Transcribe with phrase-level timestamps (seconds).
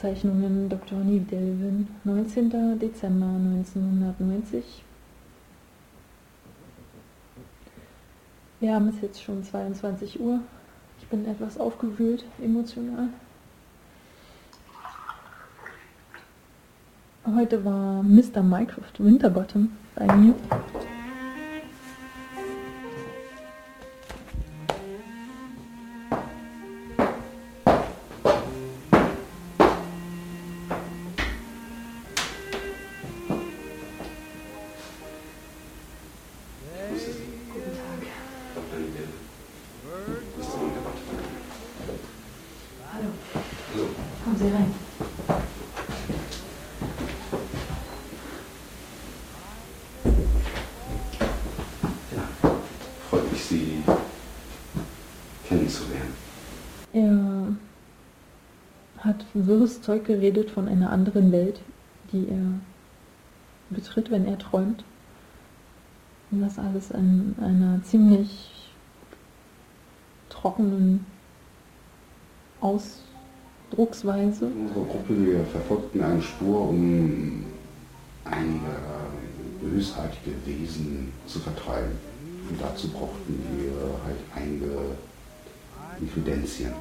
[0.00, 0.98] Aufzeichnungen Dr.
[1.00, 2.78] Neil Delvin, 19.
[2.78, 4.82] Dezember 1990.
[8.60, 10.40] Wir haben es jetzt schon 22 Uhr.
[11.02, 13.10] Ich bin etwas aufgewühlt, emotional.
[17.26, 18.42] Heute war Mr.
[18.42, 20.34] Minecraft Winterbottom bei mir.
[59.46, 61.60] Wirres Zeug geredet von einer anderen Welt,
[62.12, 62.60] die er
[63.70, 64.84] betritt, wenn er träumt.
[66.30, 68.72] Und das alles in einer ziemlich
[70.28, 71.04] trockenen
[73.70, 74.46] Ausdrucksweise.
[74.46, 77.44] Unsere Gruppe, wir verfolgten eine Spur, um
[78.24, 78.76] einige
[79.62, 81.92] bösartige Wesen zu vertreiben.
[82.48, 83.72] Und dazu brauchten wir
[84.04, 84.96] halt einige
[86.00, 86.72] Infidenzien.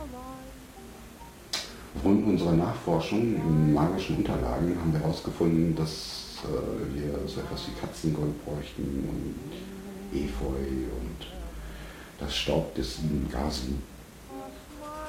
[1.95, 7.79] Aufgrund unserer Nachforschung in magischen Unterlagen haben wir herausgefunden, dass äh, wir so etwas wie
[7.79, 11.27] Katzengold bräuchten und Efeu und
[12.19, 12.99] das Staub des
[13.31, 13.81] Gasen.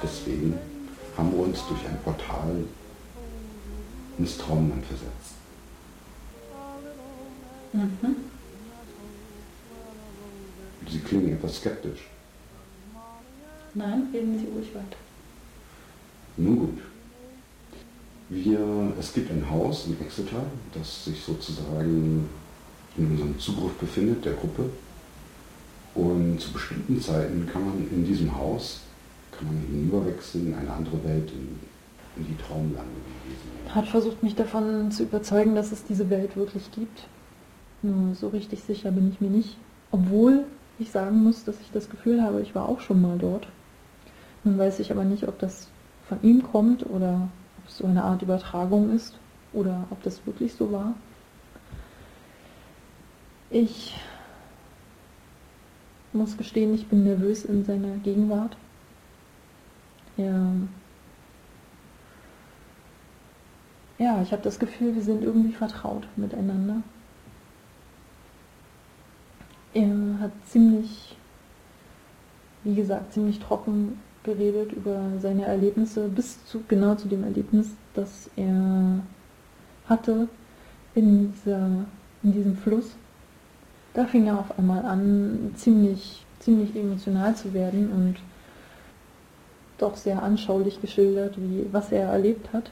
[0.02, 0.54] Deswegen
[1.16, 2.64] haben wir uns durch ein Portal
[4.18, 5.34] ins Traumland versetzt.
[7.72, 8.16] Mhm.
[10.90, 12.08] Sie klingen etwas skeptisch.
[13.74, 14.96] Nein, reden Sie ruhig weiter.
[16.36, 16.78] Nun gut.
[18.28, 22.28] Wir, es gibt ein Haus in Exeter, das sich sozusagen
[22.96, 24.70] in unserem Zugriff befindet, der Gruppe.
[25.94, 28.80] Und zu bestimmten Zeiten kann man in diesem Haus,
[29.48, 31.58] hinüberwechseln in eine andere Welt, in,
[32.16, 32.90] in die Traumlande.
[33.74, 37.06] Hat versucht, mich davon zu überzeugen, dass es diese Welt wirklich gibt.
[37.82, 39.56] Nur so richtig sicher bin ich mir nicht.
[39.90, 40.44] Obwohl
[40.78, 43.46] ich sagen muss, dass ich das Gefühl habe, ich war auch schon mal dort.
[44.44, 45.68] Nun weiß ich aber nicht, ob das
[46.08, 47.28] von ihm kommt oder
[47.58, 49.18] ob es so eine Art Übertragung ist
[49.52, 50.94] oder ob das wirklich so war.
[53.50, 53.96] Ich
[56.12, 58.56] muss gestehen, ich bin nervös in seiner Gegenwart.
[60.16, 60.52] Er
[64.00, 66.76] ja, ich habe das Gefühl, wir sind irgendwie vertraut miteinander.
[69.74, 71.18] Er hat ziemlich,
[72.64, 78.30] wie gesagt, ziemlich trocken geredet über seine Erlebnisse, bis zu genau zu dem Erlebnis, das
[78.36, 79.00] er
[79.86, 80.28] hatte
[80.94, 81.66] in, dieser,
[82.22, 82.96] in diesem Fluss.
[83.92, 88.16] Da fing er auf einmal an, ziemlich, ziemlich emotional zu werden und
[89.80, 92.70] doch sehr anschaulich geschildert, wie, was er erlebt hat.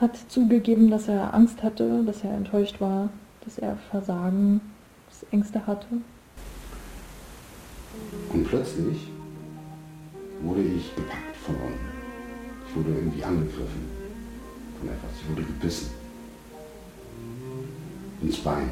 [0.00, 3.10] Hat zugegeben, dass er Angst hatte, dass er enttäuscht war,
[3.44, 4.60] dass er Versagen,
[5.08, 5.86] dass Ängste hatte.
[8.32, 9.08] Und plötzlich
[10.42, 11.92] wurde ich gepackt von unten.
[12.68, 13.86] Ich wurde irgendwie angegriffen
[14.78, 15.10] von etwas.
[15.20, 15.90] Ich wurde gebissen.
[18.22, 18.70] Ins Bein.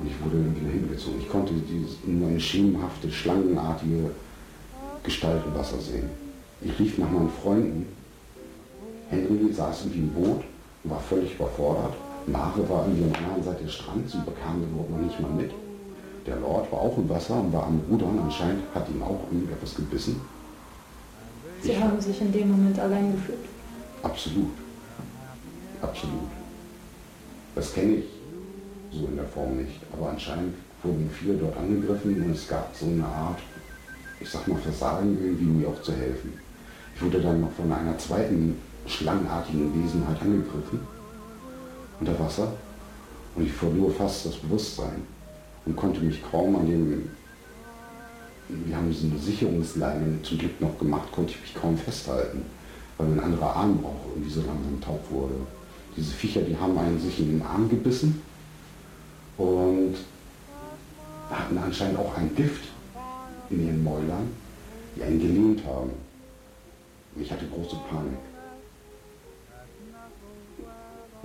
[0.00, 1.20] Und ich wurde irgendwie hingezogen.
[1.20, 4.10] Ich konnte dieses, nur eine schemenhafte, schlangenartige
[5.02, 6.10] Gestalt im Wasser sehen.
[6.60, 7.86] Ich rief nach meinen Freunden.
[9.10, 10.44] Henry saß irgendwie im Boot
[10.84, 11.94] und war völlig überfordert.
[12.26, 15.20] Mare war irgendwie an der anderen Seite des Strands und bekam den überhaupt noch nicht
[15.20, 15.50] mal mit.
[16.26, 18.18] Der Lord war auch im Wasser und war am Rudern.
[18.22, 20.20] Anscheinend hat ihm auch irgendetwas gebissen.
[21.62, 23.44] Sie haben sich in dem Moment allein gefühlt.
[24.02, 24.52] Absolut.
[25.80, 26.30] Absolut.
[27.54, 28.04] Das kenne ich
[28.92, 29.80] so in der Form nicht.
[29.92, 33.38] Aber anscheinend wurden viele dort angegriffen und es gab so eine Art,
[34.22, 36.32] ich sag mal, Versagen irgendwie, mir auch zu helfen.
[36.94, 40.80] Ich wurde dann noch von einer zweiten schlangenartigen Wesenheit angegriffen
[42.00, 42.52] unter Wasser
[43.36, 45.02] und ich verlor fast das Bewusstsein
[45.66, 47.10] und konnte mich kaum an dem
[48.48, 52.42] wir haben so eine Sicherungsleine zum Glück noch gemacht, konnte ich mich kaum festhalten,
[52.98, 55.34] weil mein anderer Arm auch irgendwie so langsam taub wurde.
[55.96, 58.20] Diese Viecher, die haben einen sich in den Arm gebissen
[59.38, 59.94] und
[61.30, 62.71] hatten anscheinend auch ein Gift
[63.52, 64.28] in ihren Mäulern,
[64.96, 65.90] die einen gelähmt haben.
[67.14, 68.18] Und ich hatte große Panik.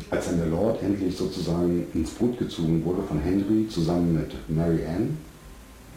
[0.10, 4.86] Als dann der Lord endlich sozusagen ins Boot gezogen wurde von Henry zusammen mit Mary
[4.86, 5.18] Ann,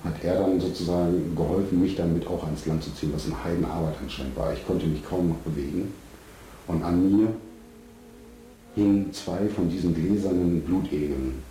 [0.02, 3.96] hat er dann sozusagen geholfen, mich damit auch ans Land zu ziehen, was eine Heidenarbeit
[4.00, 4.52] anscheinend war.
[4.52, 5.92] Ich konnte mich kaum noch bewegen.
[6.66, 7.28] Und an mir
[8.74, 11.42] hingen zwei von diesen gläsernen Blutegeln.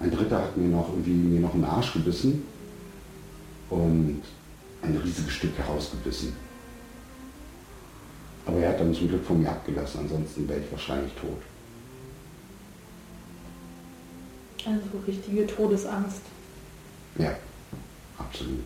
[0.00, 2.42] Ein dritter hat mir noch irgendwie mir noch einen Arsch gebissen
[3.72, 4.22] und
[4.82, 6.36] ein riesiges Stück herausgebissen.
[8.44, 11.40] Aber er hat dann zum Glück von mir abgelassen, ansonsten wäre ich wahrscheinlich tot.
[14.66, 16.20] Also richtige Todesangst.
[17.18, 17.34] Ja,
[18.18, 18.64] absolut.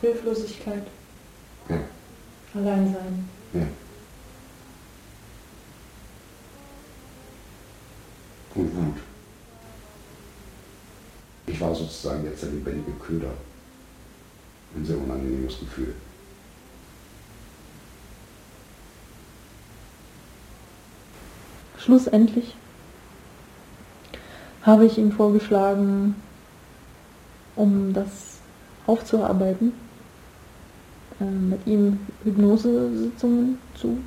[0.00, 0.86] Hilflosigkeit.
[1.68, 1.80] Ja.
[2.54, 3.28] Alleinsein.
[3.52, 3.66] Ja.
[8.54, 8.96] Und Wut.
[11.46, 13.32] Ich war sozusagen jetzt der lebendige Köder.
[14.74, 15.94] Ein sehr unangenehmes Gefühl.
[21.78, 22.54] Schlussendlich
[24.62, 26.14] habe ich ihm vorgeschlagen,
[27.56, 28.38] um das
[28.86, 29.72] aufzuarbeiten,
[31.20, 33.98] äh, mit ihm Hypnosesitzungen zu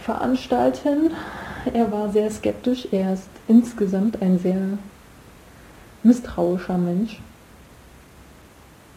[0.00, 1.12] veranstalten.
[1.72, 2.88] Er war sehr skeptisch.
[2.90, 4.78] Er ist insgesamt ein sehr
[6.02, 7.20] misstrauischer Mensch.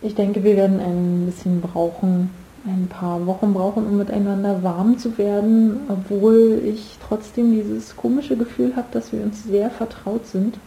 [0.06, 2.30] Ich denke, wir werden ein bisschen brauchen,
[2.64, 8.76] ein paar Wochen brauchen, um miteinander warm zu werden, obwohl ich trotzdem dieses komische Gefühl
[8.76, 10.60] habe, dass wir uns sehr vertraut sind.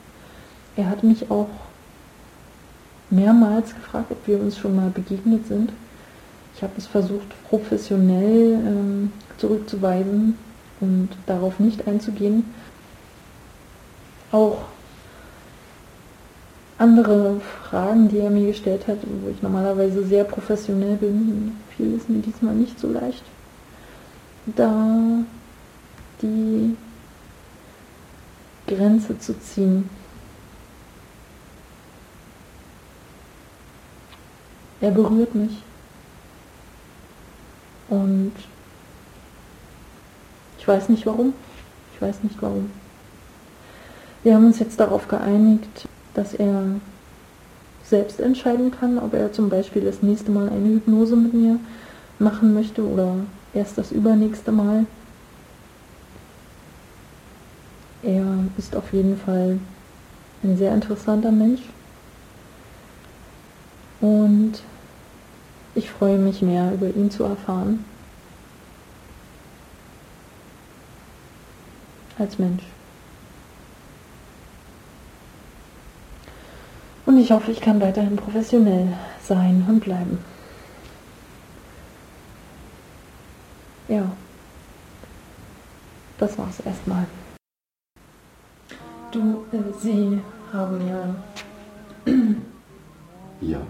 [0.74, 1.50] Er hat mich auch
[3.10, 5.72] mehrmals gefragt, ob wir uns schon mal begegnet sind.
[6.56, 10.36] Ich habe es versucht, professionell ähm, zurückzuweisen
[10.80, 12.42] und darauf nicht einzugehen.
[14.32, 14.62] Auch
[16.78, 22.08] andere Fragen, die er mir gestellt hat, wo ich normalerweise sehr professionell bin, fiel es
[22.08, 23.24] mir diesmal nicht so leicht,
[24.46, 25.24] da
[26.22, 26.76] die
[28.66, 29.88] Grenze zu ziehen.
[34.80, 35.62] Er berührt mich.
[37.88, 38.32] Und
[40.58, 41.32] ich weiß nicht warum.
[41.94, 42.70] Ich weiß nicht warum.
[44.22, 46.64] Wir haben uns jetzt darauf geeinigt, dass er
[47.84, 51.60] selbst entscheiden kann, ob er zum Beispiel das nächste Mal eine Hypnose mit mir
[52.18, 53.14] machen möchte oder
[53.54, 54.86] erst das übernächste Mal.
[58.02, 58.24] Er
[58.56, 59.60] ist auf jeden Fall
[60.42, 61.62] ein sehr interessanter Mensch.
[64.00, 64.54] Und
[65.76, 67.84] ich freue mich mehr über ihn zu erfahren
[72.18, 72.64] als Mensch.
[77.18, 80.20] Und ich hoffe, ich kann weiterhin professionell sein und bleiben.
[83.88, 84.08] Ja,
[86.18, 87.06] das war's erstmal.
[89.10, 90.20] Du, äh, Sie
[90.52, 91.16] haben ja.
[93.40, 93.62] Ja.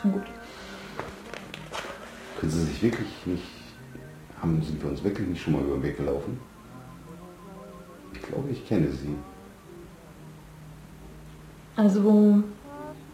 [0.00, 0.26] Schon gut.
[2.38, 3.42] Können Sie sich wirklich nicht.
[4.40, 6.38] Haben, sind wir uns wirklich nicht schon mal über den Weg gelaufen?
[8.12, 9.16] Ich glaube, ich kenne Sie.
[11.76, 12.42] Also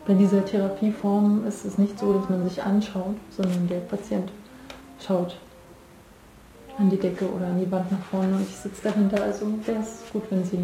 [0.07, 4.31] bei dieser Therapieform ist es nicht so, dass man sich anschaut, sondern der Patient
[5.05, 5.39] schaut
[6.79, 9.23] an die Decke oder an die Wand nach vorne und ich sitze dahinter.
[9.23, 10.59] Also wäre es gut, wenn Sie.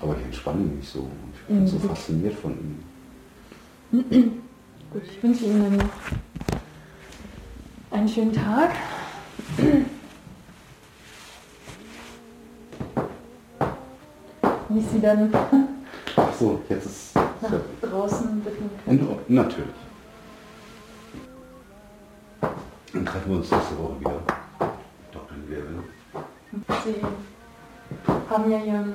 [0.00, 1.00] Aber ich entspanne mich so.
[1.00, 2.52] und Ich bin so fasziniert von
[3.92, 4.42] Ihnen.
[4.90, 5.82] Gut, ich wünsche Ihnen
[7.90, 8.70] einen schönen Tag.
[14.68, 15.30] Wie ich Sie dann
[16.16, 17.09] Ach so, jetzt ist.
[17.42, 18.98] Nach draußen bitten kann.
[18.98, 19.70] Und, natürlich.
[22.92, 24.20] Dann treffen wir uns nächste Woche wieder.
[25.12, 25.36] Dr.
[25.48, 25.84] Level.
[26.84, 26.96] Sie
[28.28, 28.92] haben ja Ihren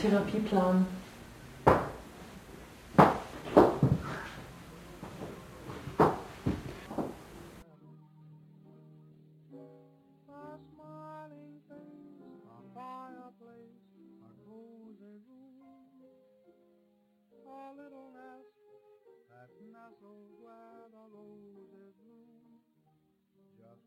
[0.00, 0.86] Therapieplan.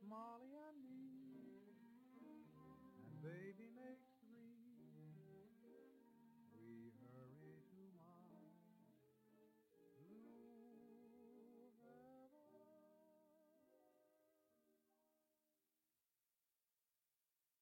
[0.09, 1.75] Molly and me,
[3.03, 3.67] and baby